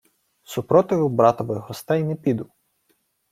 [0.43, 2.49] —Супротиву братових гостей не піду.